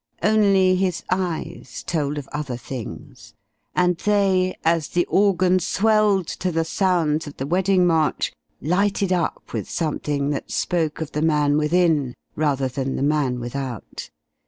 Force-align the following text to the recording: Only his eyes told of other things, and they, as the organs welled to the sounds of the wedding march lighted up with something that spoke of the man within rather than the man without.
Only 0.23 0.75
his 0.77 1.03
eyes 1.11 1.83
told 1.85 2.17
of 2.17 2.27
other 2.29 2.57
things, 2.57 3.35
and 3.75 3.97
they, 3.99 4.57
as 4.65 4.87
the 4.87 5.05
organs 5.05 5.79
welled 5.79 6.25
to 6.41 6.51
the 6.51 6.65
sounds 6.65 7.27
of 7.27 7.37
the 7.37 7.45
wedding 7.45 7.85
march 7.85 8.33
lighted 8.59 9.13
up 9.13 9.53
with 9.53 9.69
something 9.69 10.31
that 10.31 10.49
spoke 10.49 11.01
of 11.01 11.11
the 11.11 11.21
man 11.21 11.55
within 11.55 12.15
rather 12.35 12.67
than 12.67 12.95
the 12.95 13.03
man 13.03 13.39
without. 13.39 14.09